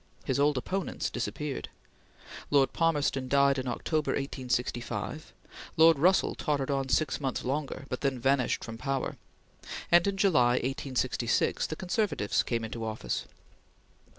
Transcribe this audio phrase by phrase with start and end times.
[0.25, 1.69] His old opponents disappeared.
[2.49, 5.31] Lord Palmerston died in October, 1865;
[5.77, 9.15] Lord Russell tottered on six months longer, but then vanished from power;
[9.91, 13.27] and in July, 1866, the conservatives came into office.